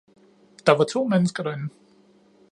[0.65, 1.69] der var to mennesker derinde.